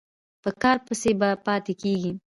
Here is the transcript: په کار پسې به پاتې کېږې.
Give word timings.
په 0.43 0.49
کار 0.61 0.77
پسې 0.85 1.11
به 1.19 1.29
پاتې 1.45 1.73
کېږې. 1.81 2.11